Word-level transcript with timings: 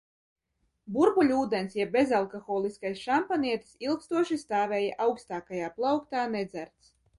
Burbuļūdens 0.93 1.75
jeb 1.79 1.91
bezalkoholiskais 1.97 3.03
šampanietis 3.09 3.77
ilgstoši 3.89 4.41
stāvēja 4.47 4.99
augstākajā 5.09 5.73
plauktā 5.79 6.27
nedzerts. 6.37 6.95